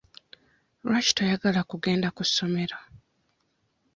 [0.85, 2.77] Lwaki toyagala kugenda ku ssomero?